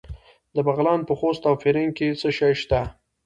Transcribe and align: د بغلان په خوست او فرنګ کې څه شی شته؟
د 0.55 0.57
بغلان 0.67 0.99
په 1.07 1.13
خوست 1.19 1.43
او 1.49 1.55
فرنګ 1.61 1.91
کې 1.97 2.07
څه 2.19 2.29
شی 2.37 2.53
شته؟ 2.61 2.81